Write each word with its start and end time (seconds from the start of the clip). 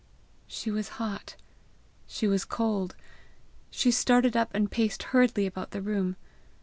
She 0.47 0.71
was 0.71 0.89
hot, 0.97 1.35
she 2.07 2.25
was 2.27 2.43
cold; 2.43 2.95
she 3.69 3.91
started 3.91 4.35
up 4.35 4.49
and 4.51 4.71
paced 4.71 5.03
hurriedly 5.03 5.45
about 5.45 5.69
the 5.69 5.81
room. 5.83 6.15